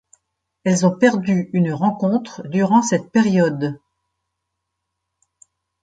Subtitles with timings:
[0.63, 3.79] Elles ont perdu une rencontre durant cette période.